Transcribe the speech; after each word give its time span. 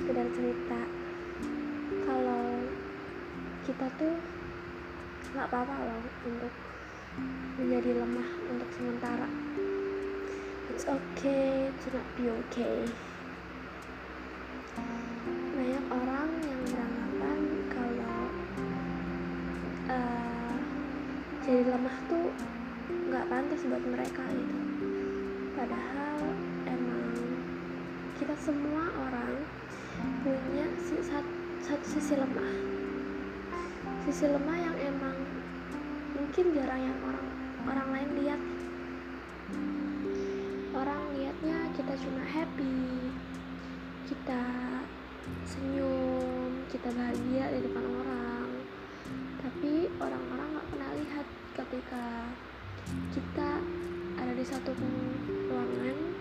sekedar 0.00 0.24
cerita. 0.32 0.80
Kalau 2.08 2.44
kita 3.68 3.86
tuh 4.00 4.16
nggak 5.36 5.46
apa-apa 5.52 5.76
loh 5.76 6.02
untuk 6.24 6.52
menjadi 7.60 8.00
lemah 8.00 8.28
untuk 8.48 8.70
sementara. 8.72 9.28
It's 10.72 10.88
okay 10.88 11.68
to 11.68 11.86
not 11.92 12.06
be 12.16 12.32
okay. 12.32 12.88
Banyak 15.52 15.84
orang 15.92 16.28
yang 16.48 16.60
beranggapan 16.64 17.38
kalau 17.68 18.22
uh, 19.92 20.56
jadi 21.44 21.62
lemah 21.68 21.96
tuh 22.08 22.32
nggak 22.88 23.28
pantas 23.28 23.60
buat 23.68 23.84
mereka 23.84 24.24
gitu. 24.32 24.58
Padahal 25.52 26.16
emang 26.64 27.12
kita 28.16 28.32
semua 28.40 28.88
orang 28.96 29.59
punya 30.20 30.66
satu, 30.84 31.84
sisi 31.86 32.14
lemah. 32.16 32.54
Sisi 34.08 34.26
lemah 34.28 34.56
yang 34.58 34.76
emang 34.80 35.16
mungkin 36.16 36.44
jarang 36.52 36.80
yang 36.80 36.98
orang 37.04 37.26
orang 37.68 37.88
lain 37.94 38.10
lihat. 38.20 38.40
Orang 40.70 41.00
lihatnya 41.16 41.58
kita 41.76 41.92
cuma 41.98 42.22
happy 42.24 43.10
kita 44.10 44.42
senyum 45.46 46.66
kita 46.66 46.90
bahagia 46.90 47.44
di 47.54 47.60
depan 47.62 47.84
orang. 47.86 48.48
Tapi 49.40 49.72
orang-orang 49.98 50.48
nggak 50.54 50.68
pernah 50.70 50.90
lihat 50.98 51.26
ketika 51.54 52.06
kita 53.14 53.50
ada 54.18 54.32
di 54.36 54.44
satu 54.44 54.70
ruangan 55.48 56.19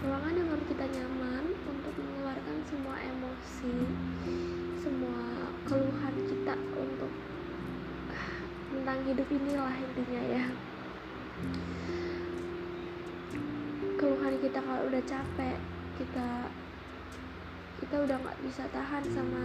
ruangan 0.00 0.32
yang 0.32 0.48
menurut 0.48 0.66
kita 0.72 0.86
nyaman 0.96 1.44
untuk 1.68 1.94
mengeluarkan 2.00 2.56
semua 2.64 2.96
emosi 3.04 3.74
semua 4.80 5.52
keluhan 5.68 6.14
kita 6.24 6.56
untuk 6.72 7.12
tentang 8.72 8.98
hidup 9.04 9.28
inilah 9.28 9.76
intinya 9.76 10.22
ya. 10.24 10.44
Keluhan 14.00 14.34
kita 14.40 14.58
kalau 14.64 14.88
udah 14.88 15.02
capek 15.04 15.56
kita 16.00 16.48
kita 17.84 17.96
udah 18.00 18.16
nggak 18.24 18.40
bisa 18.40 18.64
tahan 18.72 19.04
sama 19.12 19.44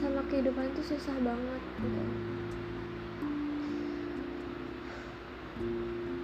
sama 0.00 0.20
kehidupan 0.32 0.72
itu 0.72 0.96
susah 0.96 1.16
banget 1.20 1.62
gitu. 1.84 2.04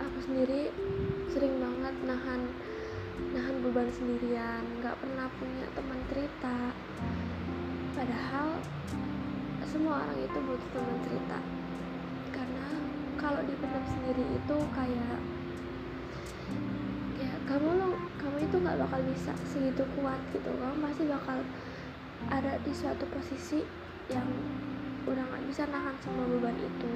Aku 0.01 0.19
sendiri 0.25 0.73
sering 1.29 1.61
banget 1.61 1.72
nahan 1.83 2.43
nahan 3.35 3.57
beban 3.63 3.91
sendirian. 3.91 4.63
Nggak 4.79 4.99
pernah 5.03 5.27
punya 5.37 5.67
teman 5.75 6.01
cerita. 6.11 6.57
Padahal 7.93 8.49
semua 9.67 10.05
orang 10.07 10.19
itu 10.23 10.39
butuh 10.39 10.69
teman 10.71 10.99
cerita. 11.03 11.39
Karena 12.31 12.67
kalau 13.19 13.41
dipendam 13.47 13.85
sendiri 13.87 14.25
itu 14.27 14.57
kayak 14.75 15.19
kayak 17.19 17.39
kamu 17.47 17.69
lo 17.79 17.89
kamu 18.19 18.37
itu 18.43 18.57
nggak 18.59 18.79
bakal 18.83 19.01
bisa 19.07 19.33
segitu 19.51 19.85
kuat 19.99 20.21
gitu. 20.31 20.51
Kamu 20.51 20.77
pasti 20.83 21.05
bakal 21.11 21.39
ada 22.31 22.53
di 22.63 22.73
suatu 22.75 23.05
posisi 23.11 23.63
yang 24.11 24.27
udah 25.07 25.25
nggak 25.27 25.45
bisa 25.51 25.67
nahan 25.67 25.97
semua 25.99 26.27
beban 26.31 26.57
itu. 26.59 26.93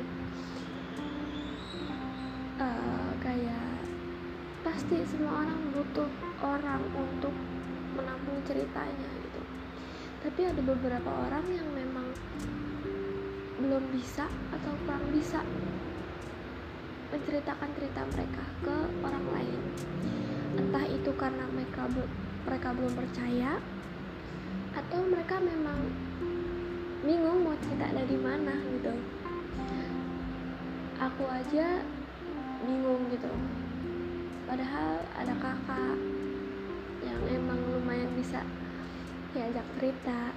Uh, 2.57 3.13
kayak 3.21 3.86
pasti 4.67 4.99
semua 5.07 5.47
orang 5.47 5.63
butuh 5.71 6.11
orang 6.43 6.83
untuk 6.99 7.31
menampung 7.95 8.43
ceritanya 8.43 9.11
gitu. 9.23 9.41
Tapi 10.27 10.43
ada 10.43 10.59
beberapa 10.59 11.07
orang 11.07 11.47
yang 11.55 11.71
memang 11.71 12.11
belum 13.63 13.95
bisa 13.95 14.27
atau 14.51 14.75
kurang 14.83 15.07
bisa 15.15 15.47
menceritakan 17.15 17.71
cerita 17.79 18.03
mereka 18.11 18.43
ke 18.67 18.77
orang 19.07 19.27
lain. 19.39 19.61
Entah 20.59 20.87
itu 20.91 21.15
karena 21.15 21.47
mereka 21.47 21.87
mereka 22.43 22.69
belum 22.75 22.95
percaya 22.99 23.63
atau 24.75 25.01
mereka 25.07 25.39
memang 25.47 25.79
bingung 27.07 27.47
mau 27.47 27.55
cerita 27.63 27.87
dari 27.95 28.19
mana 28.19 28.59
gitu. 28.67 28.99
Aku 30.99 31.23
aja 31.31 31.87
bingung 32.67 33.07
gitu 33.15 33.31
padahal 34.47 35.03
ada 35.19 35.35
kakak 35.43 35.99
yang 37.03 37.23
emang 37.29 37.59
lumayan 37.75 38.11
bisa 38.15 38.41
diajak 39.35 39.67
cerita. 39.77 40.33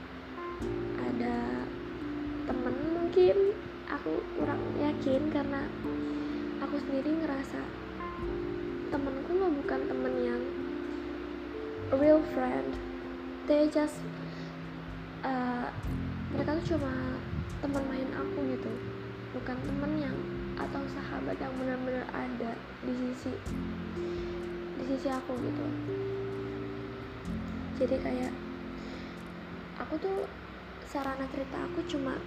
Ada 0.99 1.37
temen 2.49 2.75
mungkin 2.97 3.55
aku 3.87 4.19
kurang 4.35 4.59
yakin 4.81 5.29
karena 5.31 5.69
aku 6.59 6.75
sendiri 6.83 7.23
ngerasa 7.23 7.61
temenku 8.89 9.31
lo 9.37 9.47
bukan 9.63 9.81
temen 9.87 10.13
yang 10.19 10.41
real 11.93 12.19
friend. 12.33 12.75
They 13.45 13.69
just 13.69 14.01
uh, 15.23 15.69
mereka 16.33 16.57
tuh 16.61 16.77
cuma 16.77 16.93
teman 17.59 17.83
main 17.89 18.09
aku 18.15 18.39
gitu 18.55 18.71
bukan 19.35 19.57
temen 19.67 19.91
yang 19.99 20.17
atau 20.59 20.83
sahabat 20.91 21.39
yang 21.39 21.55
benar-benar 21.55 22.03
ada 22.11 22.51
di 22.83 22.93
sisi 22.93 23.31
di 24.75 24.83
sisi 24.83 25.07
aku 25.07 25.33
gitu. 25.39 25.65
Jadi 27.79 27.95
kayak 28.03 28.33
aku 29.79 29.95
tuh 30.03 30.27
sarana 30.83 31.23
cerita 31.31 31.57
aku 31.63 31.79
cuma 31.87 32.19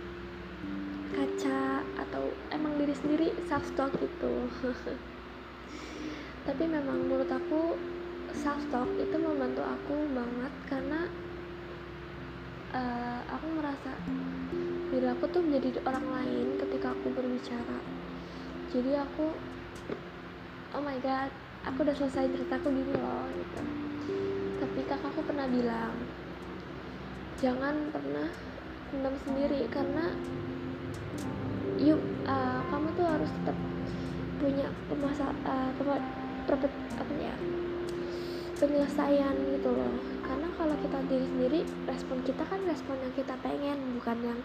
kaca 1.12 1.84
atau 2.00 2.32
emang 2.48 2.80
diri 2.80 2.96
sendiri 2.96 3.28
self 3.44 3.68
talk 3.76 3.92
gitu. 4.00 4.48
Tapi 6.48 6.64
memang 6.66 7.06
menurut 7.06 7.28
aku 7.28 7.76
self 8.32 8.64
talk 8.72 8.88
itu 8.96 9.16
membantu 9.20 9.60
aku 9.60 10.08
banget 10.16 10.52
karena 10.72 11.00
uh, 12.72 13.20
aku 13.28 13.46
merasa 13.60 13.92
diri 14.88 15.08
aku 15.08 15.24
tuh 15.28 15.44
menjadi 15.44 15.80
orang 15.84 16.06
lain 16.08 16.46
ketika 16.60 16.96
aku 16.96 17.12
berbicara 17.12 17.80
jadi 18.72 19.04
aku 19.04 19.28
oh 20.72 20.80
my 20.80 20.96
god 21.04 21.28
aku 21.68 21.84
udah 21.84 21.92
selesai 21.92 22.32
ceritaku 22.32 22.72
gini 22.72 22.96
loh 22.96 23.28
gitu. 23.36 23.60
Tapi 24.64 24.80
kakakku 24.88 25.20
pernah 25.28 25.44
bilang 25.44 25.92
jangan 27.36 27.92
pernah 27.92 28.32
pendam 28.88 29.14
sendiri 29.28 29.68
karena 29.68 30.16
yuk 31.76 32.00
uh, 32.24 32.64
kamu 32.72 32.88
tuh 32.96 33.06
harus 33.06 33.28
tetap 33.28 33.56
punya 34.40 34.68
pemasa 34.88 35.26
uh, 35.44 35.70
ya 37.20 37.36
penyelesaian 38.56 39.34
gitu 39.58 39.68
loh. 39.68 39.94
Karena 40.24 40.48
kalau 40.56 40.74
kita 40.80 40.98
diri 41.12 41.26
sendiri 41.28 41.60
respon 41.84 42.24
kita 42.24 42.40
kan 42.48 42.64
respon 42.64 42.96
yang 43.04 43.12
kita 43.12 43.36
pengen 43.44 43.76
bukan 44.00 44.18
yang 44.32 44.40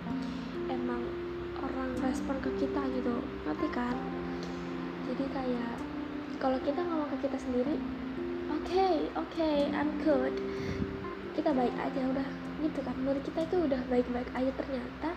emang 0.68 1.27
orang 1.62 1.90
respon 2.02 2.36
ke 2.42 2.50
kita 2.62 2.82
gitu. 2.94 3.16
Ngerti 3.46 3.68
kan? 3.74 3.96
Jadi 5.08 5.26
kayak 5.32 5.76
kalau 6.38 6.60
kita 6.62 6.82
ngomong 6.86 7.10
ke 7.16 7.18
kita 7.26 7.38
sendiri 7.42 7.76
oke 8.54 8.62
okay, 8.68 9.10
oke 9.18 9.30
okay, 9.34 9.58
I'm 9.74 9.90
good. 10.06 10.36
Kita 11.34 11.54
baik 11.54 11.74
aja 11.78 12.02
udah 12.10 12.28
gitu 12.62 12.80
kan. 12.82 12.96
Menurut 13.02 13.24
kita 13.26 13.40
itu 13.46 13.58
udah 13.66 13.82
baik-baik 13.90 14.30
aja. 14.34 14.52
Ternyata 14.54 15.10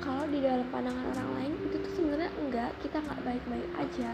kalau 0.00 0.24
di 0.30 0.38
dalam 0.42 0.66
pandangan 0.70 1.06
orang 1.16 1.28
lain 1.38 1.52
itu 1.70 1.76
tuh 1.82 1.92
sebenarnya 1.98 2.30
enggak. 2.38 2.70
Kita 2.82 2.96
nggak 3.02 3.20
baik-baik 3.26 3.70
aja. 3.78 4.10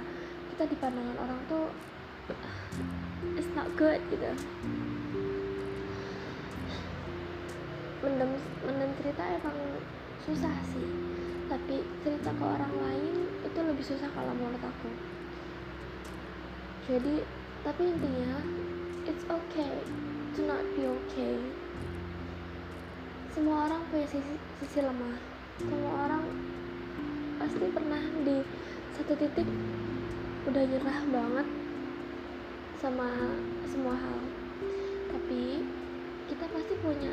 Kita 0.55 0.63
di 0.69 0.77
pandangan 0.81 1.17
orang 1.21 1.41
tuh 1.49 1.67
it's 3.37 3.51
not 3.53 3.69
good 3.77 4.01
gitu. 4.09 4.31
Mendem 8.05 8.31
mendem 8.63 8.91
cerita 9.03 9.23
emang 9.25 9.59
susah 10.27 10.57
sih 10.75 11.06
tapi 11.47 11.79
cerita 12.03 12.31
ke 12.35 12.45
orang 12.45 12.75
lain 12.75 13.15
itu 13.47 13.59
lebih 13.63 13.85
susah 13.87 14.11
kalau 14.11 14.35
menurut 14.35 14.63
aku. 14.63 14.91
Jadi 16.91 17.23
tapi 17.63 17.83
intinya 17.87 18.43
it's 19.07 19.27
okay 19.31 19.83
to 20.35 20.47
not 20.47 20.63
be 20.75 20.87
okay. 20.87 21.39
Semua 23.35 23.71
orang 23.71 23.83
punya 23.91 24.07
sisi, 24.11 24.35
sisi 24.63 24.79
lemah. 24.83 25.19
Semua 25.63 25.93
orang 26.07 26.25
pasti 27.39 27.67
pernah 27.71 28.03
di 28.23 28.43
satu 28.97 29.13
titik 29.15 29.49
udah 30.47 30.63
nyerah 30.63 31.01
banget 31.11 31.47
sama 32.79 33.09
semua 33.67 33.95
hal. 33.95 34.19
Tapi 35.11 35.63
kita 36.27 36.45
pasti 36.51 36.75
punya 36.83 37.13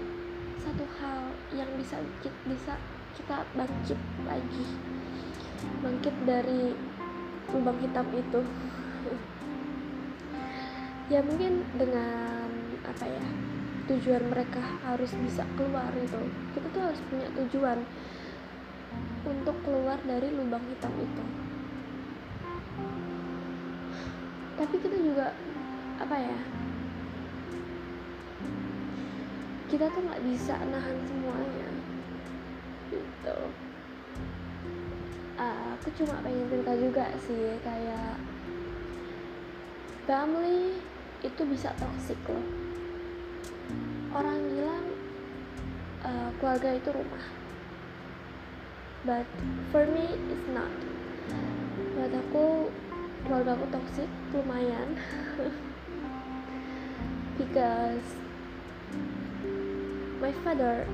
satu 0.61 0.85
hal 1.01 1.33
yang 1.51 1.69
bisa 1.75 1.99
bisa 2.47 2.79
kita 3.13 3.45
bangkit 3.53 3.99
lagi. 4.25 4.65
Bangkit 5.85 6.15
dari 6.25 6.73
lubang 7.53 7.77
hitam 7.79 8.07
itu. 8.13 8.41
Ya 11.11 11.19
mungkin 11.21 11.67
dengan 11.77 12.49
apa 12.83 13.05
ya 13.05 13.25
tujuan 13.91 14.23
mereka 14.31 14.63
harus 14.81 15.11
bisa 15.21 15.45
keluar 15.59 15.91
itu. 15.93 16.21
Kita 16.57 16.67
tuh 16.73 16.81
harus 16.89 17.01
punya 17.11 17.27
tujuan 17.37 17.79
untuk 19.23 19.55
keluar 19.61 19.99
dari 20.03 20.27
lubang 20.33 20.63
hitam 20.67 20.93
itu. 20.97 21.23
Tapi 24.57 24.75
kita 24.79 24.97
juga 24.97 25.27
apa 26.01 26.17
ya 26.17 26.37
kita 29.73 29.89
tuh 29.89 30.05
nggak 30.05 30.21
bisa 30.21 30.53
nahan 30.69 30.97
semuanya 31.09 31.72
gitu. 33.23 33.39
Uh, 35.39 35.79
aku 35.79 35.87
cuma 35.95 36.19
pengen 36.19 36.45
cerita 36.51 36.73
juga 36.75 37.05
sih 37.23 37.55
kayak 37.63 38.19
family 40.03 40.83
itu 41.23 41.41
bisa 41.47 41.71
toxic 41.79 42.19
loh. 42.27 42.43
Orang 44.11 44.43
bilang 44.51 44.85
uh, 46.03 46.29
keluarga 46.37 46.75
itu 46.75 46.91
rumah. 46.91 47.25
But 49.07 49.27
for 49.71 49.87
me 49.87 50.19
it's 50.27 50.47
not. 50.51 50.71
Buat 51.95 52.11
aku 52.11 52.67
keluarga 53.23 53.55
aku 53.55 53.65
toxic 53.71 54.11
lumayan. 54.35 54.99
Because 57.39 58.05
my 60.21 60.29
father 60.45 60.85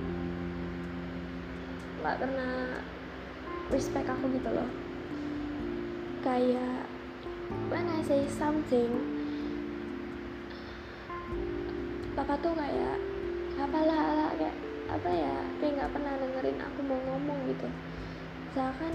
nggak 2.00 2.18
pernah 2.20 2.80
respect 3.70 4.08
aku 4.08 4.26
gitu 4.34 4.50
loh. 4.50 4.70
Kayak 6.24 6.88
when 7.70 7.86
I 7.88 8.02
say 8.04 8.24
something. 8.28 8.92
Papa 12.16 12.36
tuh 12.44 12.52
kayak 12.56 13.00
apalah 13.60 14.32
kayak 14.36 14.56
apa 14.90 15.10
ya 15.12 15.36
kayak 15.62 15.74
nggak 15.80 15.92
pernah 15.94 16.14
dengerin 16.20 16.60
aku 16.60 16.80
mau 16.84 17.00
ngomong 17.08 17.40
gitu. 17.52 17.68
Misalkan 18.50 18.94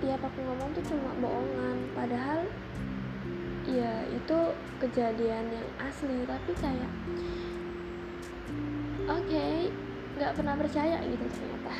tiap 0.00 0.20
aku 0.24 0.38
ngomong 0.44 0.68
tuh 0.76 0.84
cuma 0.88 1.12
bohongan. 1.20 1.76
Padahal 1.92 2.44
ya 3.68 3.92
itu 4.08 4.38
kejadian 4.82 5.46
yang 5.52 5.68
asli 5.78 6.24
tapi 6.26 6.52
kayak 6.58 6.92
oke 9.06 9.20
okay, 9.28 9.68
nggak 10.18 10.32
pernah 10.34 10.54
percaya 10.58 10.98
gitu 11.06 11.24
ternyata 11.28 11.74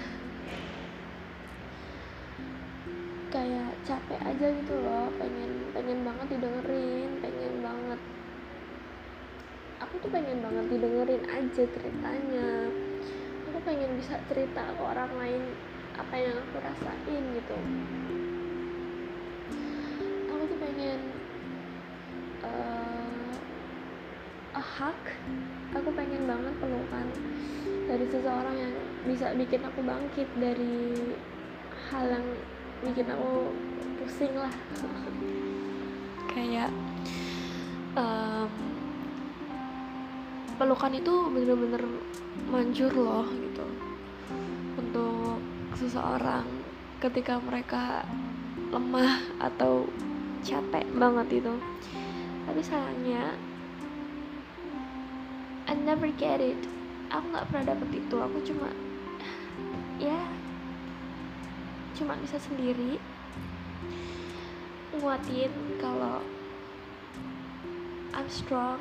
kayak 3.40 3.72
capek 3.88 4.20
aja 4.20 4.46
gitu 4.52 4.74
loh 4.84 5.08
pengen 5.16 5.72
pengen 5.72 6.04
banget 6.04 6.36
didengerin 6.36 7.10
pengen 7.24 7.54
banget 7.64 8.00
aku 9.80 10.06
tuh 10.06 10.10
pengen 10.12 10.38
banget 10.44 10.64
didengerin 10.70 11.24
aja 11.26 11.62
ceritanya. 11.66 12.68
Aku 13.50 13.58
pengen 13.64 13.96
bisa 13.98 14.20
cerita 14.28 14.76
ke 14.76 14.82
orang 14.84 15.10
lain 15.16 15.42
apa 15.96 16.14
yang 16.14 16.36
aku 16.36 16.56
rasain 16.62 17.24
gitu. 17.34 17.58
Aku 20.30 20.42
tuh 20.46 20.58
pengen 20.60 21.00
uh, 22.44 23.34
a 24.54 24.62
hug. 24.62 25.00
Aku 25.74 25.90
pengen 25.96 26.28
banget 26.28 26.54
pelukan 26.60 27.06
dari 27.88 28.06
seseorang 28.06 28.56
yang 28.62 28.74
bisa 29.08 29.32
bikin 29.34 29.64
aku 29.64 29.80
bangkit 29.82 30.28
dari 30.38 30.94
hal 31.90 32.04
yang 32.06 32.26
bikin 32.84 33.06
aku 33.12 33.52
pusing 34.00 34.34
lah. 34.36 34.52
Kayak 36.30 36.70
um, 37.98 38.48
pelukan 40.56 40.92
itu 40.94 41.14
bener-bener 41.32 41.82
manjur 42.48 42.92
loh 42.92 43.26
gitu. 43.28 43.66
Untuk 44.78 45.40
seseorang 45.76 46.44
ketika 47.00 47.40
mereka 47.40 48.04
lemah 48.70 49.20
atau 49.40 49.88
capek 50.40 50.84
banget 50.96 51.42
itu 51.44 51.52
tapi 52.50 52.60
sayangnya 52.64 53.36
I 55.70 55.78
never 55.78 56.10
get 56.18 56.42
it. 56.42 56.58
Aku 57.14 57.30
nggak 57.30 57.46
pernah 57.46 57.64
dapet 57.70 58.02
itu. 58.02 58.16
Aku 58.18 58.42
cuma 58.42 58.74
ya 60.02 60.18
cuma 62.00 62.16
bisa 62.16 62.40
sendiri. 62.40 62.96
Nguatin 64.96 65.52
kalau 65.76 66.24
I'm 68.16 68.24
strong 68.32 68.80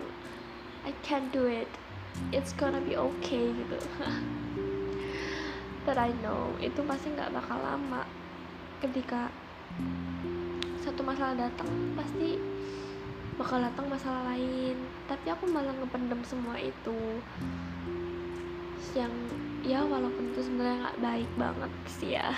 I 0.88 0.96
can 1.04 1.28
do 1.36 1.44
it. 1.44 1.68
It's 2.32 2.56
gonna 2.56 2.80
be 2.80 2.96
okay 2.96 3.52
gitu. 3.52 3.80
But 5.86 6.00
I 6.00 6.16
know. 6.24 6.56
Itu 6.64 6.88
pasti 6.88 7.12
nggak 7.12 7.36
bakal 7.36 7.60
lama. 7.60 8.08
Ketika 8.80 9.28
satu 10.80 11.04
masalah 11.04 11.36
datang 11.36 11.68
pasti 12.00 12.40
bakal 13.36 13.60
datang 13.60 13.92
masalah 13.92 14.32
lain. 14.32 14.80
Tapi 15.12 15.28
aku 15.28 15.44
malah 15.52 15.76
ngependem 15.76 16.24
semua 16.24 16.56
itu. 16.56 17.20
Yang 18.96 19.14
ya 19.64 19.84
walaupun 19.84 20.32
itu 20.32 20.40
sebenarnya 20.48 20.76
nggak 20.88 21.00
baik 21.04 21.32
banget 21.36 21.72
sih 21.88 22.12
ya. 22.16 22.32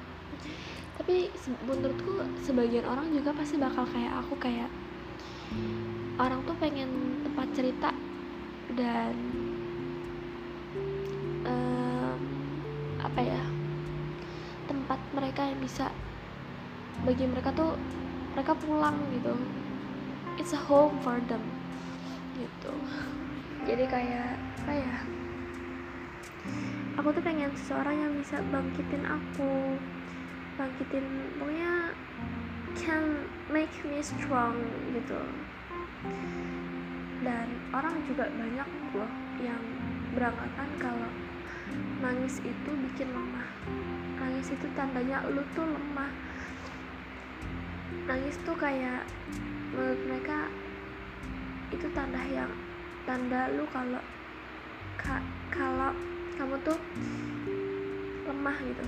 Tapi 1.00 1.32
menurutku 1.66 2.22
sebagian 2.44 2.86
orang 2.86 3.10
juga 3.10 3.34
pasti 3.34 3.56
bakal 3.56 3.88
kayak 3.88 4.20
aku 4.20 4.34
kayak 4.38 4.70
orang 6.20 6.44
tuh 6.44 6.54
pengen 6.60 6.90
tempat 7.24 7.48
cerita 7.56 7.90
dan 8.76 9.14
um, 11.48 12.20
apa 13.00 13.20
ya 13.24 13.42
tempat 14.68 15.00
mereka 15.16 15.42
yang 15.50 15.58
bisa 15.58 15.90
bagi 17.02 17.24
mereka 17.26 17.50
tuh 17.56 17.74
mereka 18.36 18.52
pulang 18.54 18.94
gitu. 19.10 19.34
It's 20.38 20.54
a 20.54 20.60
home 20.60 21.00
for 21.02 21.18
them 21.26 21.42
gitu. 22.38 22.72
Jadi 23.68 23.84
kayak 23.88 24.36
apa 24.60 24.72
ya 24.72 25.19
aku 27.00 27.16
tuh 27.16 27.22
pengen 27.24 27.48
seseorang 27.56 27.96
yang 27.96 28.12
bisa 28.18 28.38
bangkitin 28.52 29.04
aku. 29.08 29.80
Bangkitin 30.60 31.06
pokoknya 31.40 31.96
can 32.76 33.24
make 33.48 33.72
me 33.88 34.04
strong 34.04 34.60
gitu. 34.92 35.20
Dan 37.24 37.46
orang 37.72 37.96
juga 38.04 38.28
banyak 38.32 38.68
loh 38.96 39.12
yang 39.40 39.62
beranggapan 40.12 40.68
kalau 40.80 41.10
nangis 42.04 42.40
itu 42.44 42.70
bikin 42.90 43.08
lemah. 43.12 43.48
Nangis 44.20 44.52
itu 44.52 44.66
tandanya 44.76 45.24
lu 45.28 45.44
tuh 45.56 45.64
lemah. 45.64 46.12
Nangis 48.08 48.36
tuh 48.44 48.56
kayak 48.56 49.08
menurut 49.72 50.00
mereka 50.08 50.50
itu 51.70 51.86
tanda 51.94 52.20
yang 52.26 52.50
tanda 53.06 53.46
lu 53.54 53.64
kalau 53.70 54.02
ka, 54.98 55.22
kalau 55.54 55.94
kamu 56.40 56.56
tuh 56.64 56.80
lemah 58.24 58.56
gitu. 58.64 58.84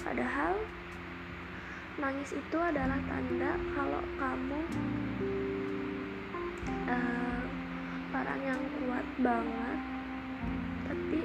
Padahal 0.00 0.56
nangis 2.00 2.32
itu 2.32 2.56
adalah 2.56 2.96
tanda 3.04 3.60
kalau 3.76 4.00
kamu 4.16 4.60
uh, 6.88 7.40
orang 8.16 8.40
yang 8.40 8.62
kuat 8.80 9.04
banget 9.20 9.78
tapi 10.88 11.20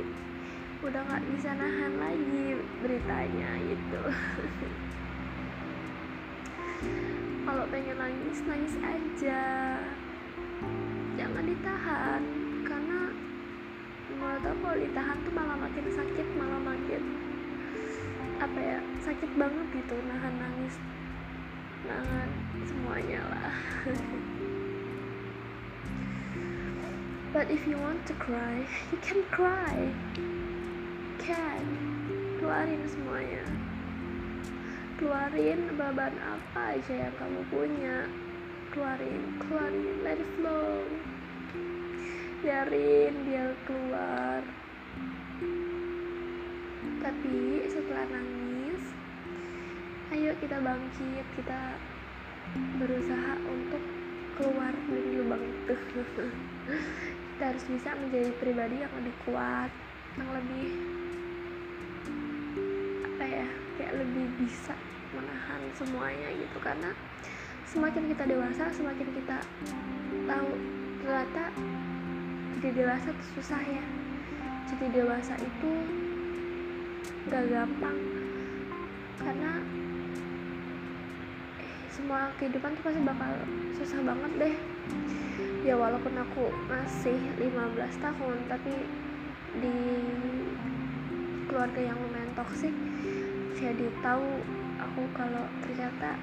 udah 0.83 0.99
nggak 0.99 1.23
bisa 1.31 1.55
nahan 1.55 1.93
lagi 1.95 2.59
beritanya 2.83 3.55
gitu. 3.71 4.01
Kalau 7.47 7.65
pengen 7.71 7.95
nangis 7.95 8.43
nangis 8.43 8.75
aja. 8.83 9.43
Jangan 11.15 11.43
ditahan 11.47 12.50
aku 14.21 14.53
kalau 14.61 14.77
ditahan 14.77 15.17
tuh 15.25 15.33
malah 15.33 15.57
makin 15.57 15.85
sakit 15.89 16.27
malah 16.37 16.61
makin 16.61 17.01
apa 18.41 18.59
ya 18.59 18.79
sakit 19.01 19.31
banget 19.37 19.65
gitu 19.73 19.95
nahan 20.05 20.33
nangis 20.37 20.75
nahan 21.89 22.29
semuanya 22.65 23.21
lah 23.25 23.53
But 27.31 27.47
if 27.47 27.63
you 27.63 27.79
want 27.79 28.03
to 28.11 28.13
cry, 28.19 28.67
you 28.91 28.99
can 28.99 29.23
cry. 29.31 29.87
Can. 31.15 31.63
Keluarin 32.35 32.83
semuanya. 32.91 33.47
Keluarin 34.99 35.71
beban 35.79 36.11
apa 36.19 36.75
aja 36.75 37.07
yang 37.07 37.15
kamu 37.15 37.41
punya. 37.47 38.11
Keluarin, 38.75 39.23
keluarin, 39.47 39.95
let 40.03 40.19
it 40.19 40.27
flow. 40.35 40.83
Biarin 42.41 43.13
dia 43.29 43.53
keluar. 43.69 44.41
Tapi 47.01 47.37
setelah 47.69 48.05
nangis, 48.09 48.83
ayo 50.09 50.33
kita 50.41 50.57
bangkit, 50.57 51.25
kita 51.37 51.77
berusaha 52.81 53.33
untuk 53.45 53.83
keluar 54.41 54.73
dari 54.89 55.21
lubang 55.21 55.43
itu 55.43 55.75
kita 57.37 57.43
harus 57.45 57.63
bisa 57.69 57.89
menjadi 57.93 58.31
pribadi 58.41 58.81
yang 58.81 58.93
lebih 58.97 59.15
kuat 59.23 59.71
yang 60.17 60.29
lebih 60.33 60.67
apa 63.05 63.23
ya 63.23 63.47
kayak 63.77 63.93
lebih 64.01 64.25
bisa 64.41 64.73
menahan 65.13 65.61
semuanya 65.77 66.27
gitu 66.33 66.57
karena 66.59 66.91
semakin 67.69 68.03
kita 68.11 68.23
dewasa 68.27 68.63
semakin 68.73 69.07
kita 69.13 69.37
tahu 70.27 70.80
jadi 72.61 72.85
dewasa 72.85 73.09
itu 73.09 73.25
susah 73.33 73.61
ya. 73.65 73.83
Jadi 74.69 74.85
dewasa 74.93 75.33
itu 75.41 75.71
gak 77.25 77.49
gampang. 77.49 77.97
Karena 79.17 79.65
eh, 81.57 81.73
semua 81.89 82.29
kehidupan 82.37 82.77
tuh 82.77 82.83
pasti 82.85 83.01
bakal 83.01 83.31
susah 83.81 83.99
banget 84.05 84.31
deh. 84.37 84.55
Ya 85.65 85.73
walaupun 85.73 86.13
aku 86.13 86.53
masih 86.69 87.17
15 87.41 87.97
tahun 87.97 88.37
tapi 88.45 88.73
di 89.57 89.77
keluarga 91.49 91.81
yang 91.81 91.97
lumayan 91.99 92.31
toksik 92.37 92.71
jadi 93.59 93.91
tahu 93.99 94.39
aku 94.79 95.03
kalau 95.11 95.43
ternyata 95.59 96.15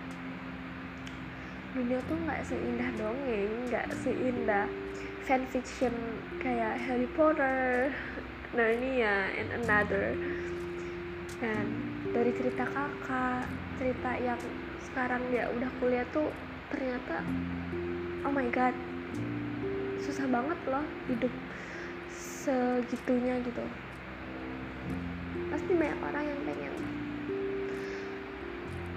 dunia 1.76 2.00
tuh 2.08 2.16
nggak 2.24 2.40
seindah 2.48 2.90
dongeng 2.96 3.52
nggak 3.68 3.86
seindah 4.00 4.66
fanfiction 5.28 5.92
kayak 6.40 6.80
Harry 6.88 7.04
Potter 7.12 7.92
Narnia 8.56 9.28
and 9.36 9.52
another. 9.60 10.16
Dan 11.36 11.64
dari 12.16 12.32
cerita 12.32 12.64
kakak 12.64 13.44
cerita 13.76 14.10
yang 14.24 14.40
sekarang 14.88 15.20
dia 15.28 15.52
udah 15.52 15.68
kuliah 15.76 16.08
tuh 16.16 16.32
ternyata 16.72 17.20
oh 18.24 18.32
my 18.32 18.48
god 18.48 18.72
susah 20.00 20.24
banget 20.32 20.56
loh 20.64 20.82
hidup 21.12 21.30
segitunya 22.08 23.36
gitu. 23.44 23.64
Pasti 25.52 25.72
banyak 25.76 26.00
orang 26.00 26.24
yang 26.24 26.40
pengen 26.48 26.72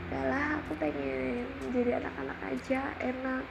udahlah 0.08 0.60
aku 0.64 0.76
pengen 0.80 1.44
jadi 1.76 2.00
anak-anak 2.00 2.40
aja 2.44 2.82
enak 3.00 3.44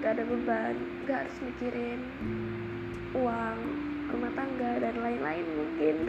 gak 0.00 0.16
ada 0.16 0.24
beban 0.24 0.76
gak 1.04 1.28
harus 1.28 1.36
mikirin 1.44 2.00
uang 3.12 3.58
rumah 4.08 4.32
tangga 4.32 4.80
dan 4.80 4.96
lain-lain 4.96 5.44
mungkin. 5.44 5.96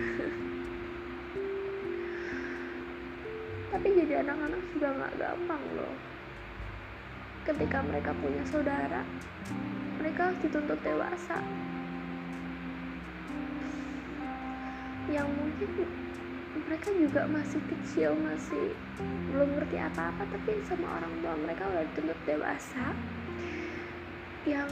Tapi 3.75 3.87
jadi 3.99 4.23
anak-anak 4.23 4.63
juga 4.71 4.87
gak 4.95 5.13
gampang 5.19 5.63
loh. 5.75 5.95
Ketika 7.43 7.83
mereka 7.83 8.15
punya 8.15 8.43
saudara 8.47 9.03
mereka 9.99 10.31
harus 10.31 10.39
dituntut 10.39 10.79
dewasa. 10.87 11.43
Yang 15.11 15.27
mungkin 15.35 15.71
mereka 16.71 16.89
juga 16.95 17.27
masih 17.27 17.59
kecil 17.67 18.15
masih 18.23 18.71
belum 19.35 19.59
ngerti 19.59 19.75
apa-apa 19.75 20.23
tapi 20.23 20.63
sama 20.63 20.87
orang 20.99 21.13
tua 21.19 21.35
mereka 21.35 21.67
udah 21.67 21.83
dituntut 21.91 22.19
dewasa 22.23 22.95
yang 24.45 24.69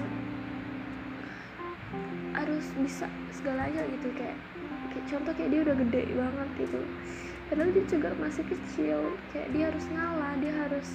harus 2.34 2.66
bisa 2.80 3.06
segalanya 3.30 3.86
gitu 3.90 4.10
kayak, 4.18 4.38
kayak 4.94 5.06
contoh 5.10 5.34
kayak 5.36 5.50
dia 5.54 5.62
udah 5.66 5.76
gede 5.86 6.04
banget 6.16 6.50
gitu. 6.66 6.82
Padahal 7.50 7.70
dia 7.74 7.86
juga 7.90 8.10
masih 8.22 8.44
kecil 8.46 9.00
kayak 9.34 9.50
dia 9.54 9.64
harus 9.74 9.86
ngalah 9.90 10.34
dia 10.38 10.54
harus 10.54 10.90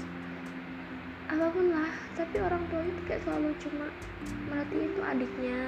apa 1.31 1.47
pun 1.51 1.67
lah. 1.71 1.93
Tapi 2.15 2.37
orang 2.39 2.63
tua 2.71 2.83
itu 2.83 3.01
kayak 3.11 3.23
selalu 3.27 3.51
cuma 3.63 3.87
merhatiin 4.51 4.91
tuh 4.95 5.05
adiknya. 5.05 5.61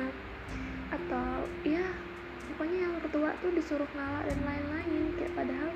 Atau 0.95 1.29
ya 1.67 1.85
pokoknya 2.55 2.79
yang 2.87 2.95
ketua 3.03 3.31
tuh 3.43 3.51
disuruh 3.55 3.91
ngalah 3.99 4.23
dan 4.27 4.39
lain-lain. 4.47 5.03
Kayak 5.19 5.33
padahal 5.35 5.71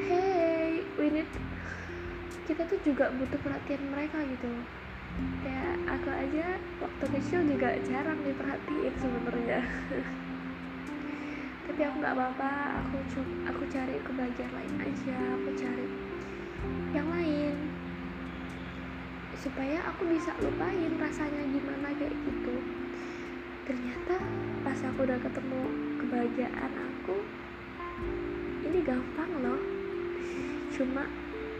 hey 0.00 0.82
we 0.98 1.06
need 1.10 1.30
kita 2.50 2.66
tuh 2.66 2.78
juga 2.82 3.14
butuh 3.14 3.38
perhatian 3.46 3.82
mereka 3.94 4.26
gitu 4.26 4.50
kayak 5.40 5.76
aku 5.88 6.08
aja 6.12 6.46
waktu 6.80 7.04
kecil 7.16 7.40
juga 7.44 7.76
jarang 7.88 8.20
diperhatiin 8.24 8.94
sebenarnya. 9.00 9.60
Tapi 11.70 11.80
aku 11.86 11.96
nggak 12.02 12.14
apa-apa 12.18 12.50
aku 12.82 12.96
aku 13.46 13.62
cari 13.70 13.96
kebahagiaan 14.04 14.52
lain 14.52 14.74
aja 14.84 15.16
aku 15.38 15.50
cari 15.56 15.86
yang 16.92 17.08
lain. 17.08 17.54
Supaya 19.40 19.80
aku 19.88 20.04
bisa 20.12 20.36
lupain 20.44 20.92
rasanya 21.00 21.42
gimana 21.48 21.88
kayak 21.96 22.12
gitu. 22.12 22.56
Ternyata 23.64 24.20
pas 24.66 24.78
aku 24.82 25.06
udah 25.06 25.18
ketemu 25.22 25.62
kebahagiaan 26.04 26.72
aku 26.74 27.16
ini 28.66 28.80
gampang 28.84 29.30
loh. 29.40 29.62
Cuma 30.74 31.04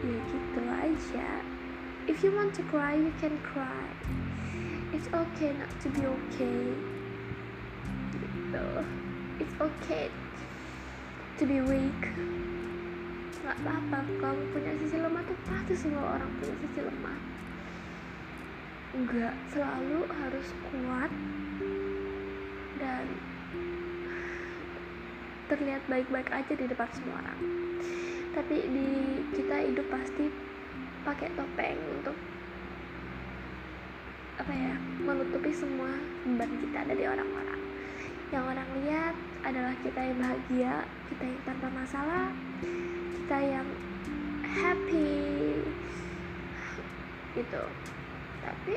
ya 0.01 0.17
gitu 0.33 0.61
aja 0.65 1.50
if 2.07 2.23
you 2.23 2.31
want 2.31 2.53
to 2.55 2.63
cry 2.63 2.95
you 2.95 3.13
can 3.21 3.37
cry. 3.41 3.89
It's 4.93 5.07
okay 5.13 5.53
not 5.55 5.71
to 5.81 5.87
be 5.89 6.03
okay. 6.05 6.61
It's 9.39 9.55
okay 9.61 10.11
to 11.39 11.43
be 11.47 11.61
weak. 11.63 12.01
Nggak 13.41 13.57
apa-apa 13.65 13.97
kamu 14.19 14.43
punya 14.53 14.71
sisi 14.77 14.99
lemah 14.99 15.23
tuh 15.25 15.37
pasti 15.47 15.73
semua 15.73 16.19
orang 16.19 16.29
punya 16.37 16.55
sisi 16.59 16.79
lemah. 16.83 17.17
Nggak 18.91 19.33
selalu 19.55 19.99
harus 20.11 20.47
kuat 20.69 21.11
dan 22.77 23.05
terlihat 25.47 25.81
baik-baik 25.87 26.29
aja 26.29 26.53
di 26.53 26.65
depan 26.67 26.89
semua 26.91 27.23
orang. 27.23 27.39
Tapi 28.35 28.57
di 28.67 28.89
kita 29.33 29.55
hidup 29.71 29.87
pasti 29.87 30.50
pakai 31.01 31.33
topeng 31.33 31.77
untuk 31.97 32.13
apa 34.37 34.53
ya 34.53 34.73
menutupi 35.01 35.49
semua 35.53 35.97
beban 36.25 36.51
kita 36.61 36.79
dari 36.85 37.03
orang-orang. 37.09 37.61
Yang 38.31 38.43
orang 38.47 38.69
lihat 38.81 39.15
adalah 39.43 39.73
kita 39.81 40.01
yang 40.01 40.17
bahagia 40.21 40.73
kita 41.09 41.23
yang 41.25 41.41
tanpa 41.43 41.67
masalah 41.73 42.25
kita 43.17 43.37
yang 43.41 43.67
happy 44.45 45.13
gitu. 47.33 47.63
Tapi 48.41 48.75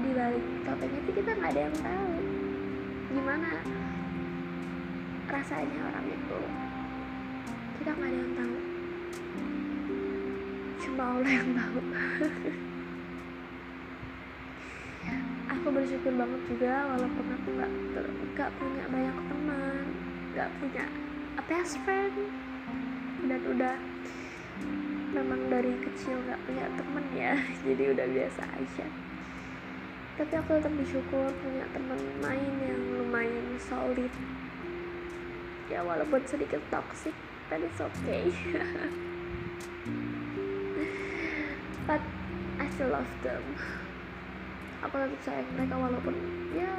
di 0.00 0.10
balik 0.14 0.46
topeng 0.62 0.94
itu 0.94 1.10
kita 1.10 1.30
nggak 1.34 1.50
ada 1.50 1.62
yang 1.66 1.76
tahu 1.82 2.14
gimana 3.10 3.50
rasanya 5.26 5.80
orang 5.90 6.06
itu. 6.06 6.40
Kita 7.82 7.90
nggak 7.98 8.10
ada 8.10 8.18
yang 8.18 8.34
tahu 8.38 8.69
cuma 11.00 11.16
Allah 11.16 11.32
yang 11.32 11.50
tahu. 11.56 11.80
Aku 15.48 15.66
bersyukur 15.72 16.12
banget 16.12 16.40
juga 16.44 16.72
walaupun 16.92 17.24
aku 17.40 17.48
nggak 17.56 17.72
nggak 18.36 18.50
punya 18.60 18.84
banyak 18.92 19.16
teman 19.16 19.84
nggak 20.36 20.50
punya 20.60 20.84
a 21.40 21.42
best 21.48 21.80
friend. 21.88 22.12
Dan 23.24 23.40
udah 23.48 23.80
memang 25.16 25.40
dari 25.48 25.72
kecil 25.88 26.20
nggak 26.28 26.40
punya 26.44 26.68
temen 26.76 27.04
ya 27.16 27.32
jadi 27.64 27.96
udah 27.96 28.06
biasa 28.12 28.42
aja. 28.60 28.86
Tapi 30.20 30.32
aku 30.36 30.60
tetap 30.60 30.72
bersyukur 30.76 31.32
punya 31.40 31.64
teman 31.72 32.00
main 32.20 32.52
yang 32.60 32.80
lumayan 33.00 33.56
solid. 33.56 34.12
Ya 35.72 35.80
walaupun 35.80 36.20
sedikit 36.28 36.60
toxic 36.68 37.16
but 37.48 37.64
it's 37.64 37.80
okay 37.80 38.28
still 42.80 42.96
love 42.96 43.12
them. 43.20 43.44
Aku 44.80 44.96
tetap 44.96 45.20
sayang 45.20 45.52
mereka 45.52 45.76
walaupun 45.76 46.16
ya 46.56 46.72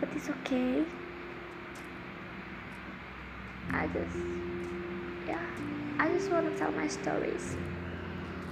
but 0.00 0.08
it's 0.16 0.32
okay. 0.32 0.80
I 3.68 3.84
just 3.92 4.16
yeah 5.28 5.44
I 6.00 6.08
just 6.08 6.32
wanna 6.32 6.56
tell 6.56 6.72
my 6.72 6.88
stories. 6.88 7.52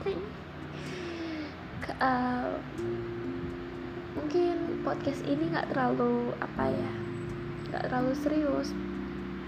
Okay. 0.05 0.21
uh, 1.97 2.61
mungkin 4.13 4.85
podcast 4.85 5.25
ini 5.25 5.57
nggak 5.57 5.73
terlalu 5.73 6.37
apa 6.37 6.69
ya 6.69 6.93
nggak 7.73 7.83
terlalu 7.89 8.13
serius 8.13 8.77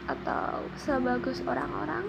atau 0.08 0.64
sebagus 0.80 1.44
orang-orang 1.44 2.08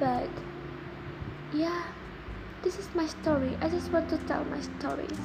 but 0.00 0.32
yeah 1.52 1.84
this 2.62 2.76
is 2.76 2.88
my 2.94 3.06
story. 3.06 3.56
I 3.60 3.68
just 3.68 3.92
want 3.92 4.08
to 4.12 4.18
tell 4.28 4.44
my 4.48 4.60
stories. 4.60 5.24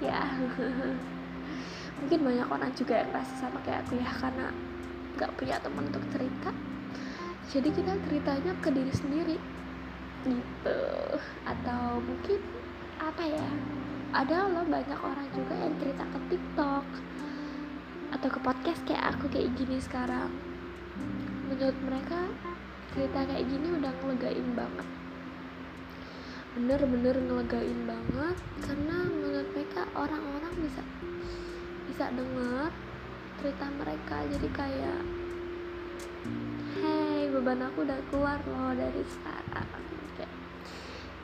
Ya 0.00 0.08
yeah. 0.08 0.28
mungkin 2.00 2.20
banyak 2.24 2.48
orang 2.48 2.72
juga 2.72 3.04
yang 3.04 3.12
rasa 3.12 3.44
sama 3.44 3.60
kayak 3.60 3.84
aku 3.84 4.00
ya 4.00 4.08
karena 4.08 4.48
nggak 5.20 5.32
punya 5.36 5.56
teman 5.60 5.84
untuk 5.92 6.04
cerita. 6.16 6.50
Jadi 7.50 7.68
kita 7.76 7.92
ceritanya 8.08 8.52
ke 8.64 8.68
diri 8.72 8.92
sendiri 8.92 9.36
gitu. 10.24 10.80
Atau 11.44 12.00
apa 13.00 13.22
ya 13.24 13.48
ada 14.16 14.48
loh 14.48 14.64
banyak 14.64 15.00
orang 15.00 15.28
juga 15.36 15.54
yang 15.60 15.74
cerita 15.76 16.04
ke 16.08 16.18
TikTok 16.32 16.84
atau 18.10 18.28
ke 18.32 18.38
podcast 18.42 18.80
kayak 18.88 19.16
aku 19.16 19.28
kayak 19.28 19.52
gini 19.60 19.76
sekarang. 19.76 20.32
Menurut 21.52 21.76
mereka 21.84 22.32
cerita 22.90 23.22
kayak 23.22 23.46
gini 23.46 23.68
udah 23.78 23.92
ngelegain 24.02 24.48
banget. 24.58 24.88
Bener-bener 26.58 27.14
ngelegain 27.22 27.80
banget 27.86 28.36
karena 28.66 28.96
menurut 29.06 29.46
mereka 29.54 29.86
orang-orang 29.94 30.54
bisa 30.58 30.82
bisa 31.86 32.10
denger 32.10 32.70
cerita 33.38 33.66
mereka. 33.78 34.16
Jadi 34.26 34.48
kayak 34.50 35.00
hey 36.82 37.30
beban 37.30 37.62
aku 37.62 37.86
udah 37.86 38.00
keluar 38.10 38.42
loh 38.50 38.74
dari 38.74 39.02
sekarang. 39.06 39.68
Kayak 40.18 40.32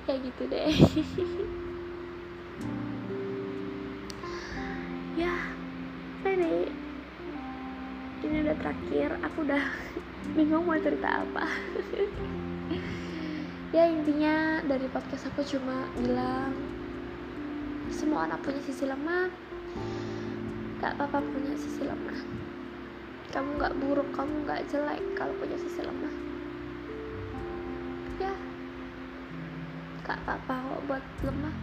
kayak 0.06 0.20
gitu 0.30 0.42
deh. 0.46 0.70
Ya 5.16 5.32
ini 6.28 6.68
ini 8.20 8.36
udah 8.44 8.56
terakhir. 8.60 9.16
Aku 9.24 9.48
udah 9.48 9.64
bingung 10.34 10.66
mau 10.66 10.78
cerita 10.80 11.22
apa. 11.22 11.44
Ya 13.74 13.82
intinya 13.92 14.64
dari 14.64 14.88
podcast 14.88 15.28
aku 15.28 15.44
cuma 15.44 15.84
bilang 16.00 16.54
semua 17.92 18.24
anak 18.24 18.40
punya 18.40 18.62
sisi 18.64 18.88
lemah 18.88 19.28
gak 20.80 20.96
apa-apa 20.96 21.20
punya 21.20 21.52
sisi 21.60 21.84
lemah. 21.84 22.16
Kamu 23.34 23.60
gak 23.60 23.76
buruk 23.76 24.08
kamu 24.16 24.48
gak 24.48 24.64
jelek 24.72 25.02
kalau 25.18 25.34
punya 25.36 25.60
sisi 25.60 25.84
lemah. 25.84 26.14
Ya 28.16 28.32
gak 30.08 30.24
apa-apa 30.24 30.80
buat 30.88 31.04
lemah. 31.26 31.56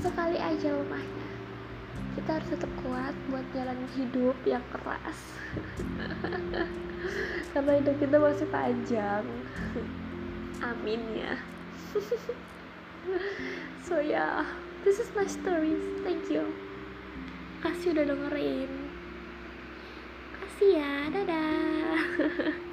Sekali 0.00 0.40
aja 0.40 0.72
lemahnya 0.72 1.31
kita 2.16 2.38
harus 2.38 2.48
tetap 2.52 2.72
kuat 2.84 3.14
buat 3.32 3.46
jalan 3.56 3.78
hidup 3.96 4.36
yang 4.44 4.64
keras. 4.70 5.18
Karena 7.52 7.72
hidup 7.80 7.96
kita 7.98 8.16
masih 8.20 8.48
panjang. 8.48 9.24
Amin 10.62 11.02
ya. 11.16 11.34
So 13.82 13.98
yeah, 13.98 14.46
this 14.86 15.02
is 15.02 15.10
my 15.18 15.26
story. 15.26 15.74
Thank 16.06 16.30
you. 16.30 16.54
Kasih 17.66 17.98
udah 17.98 18.14
dengerin. 18.14 18.70
Kasih 20.38 20.70
ya 20.78 21.10
dadah 21.10 21.98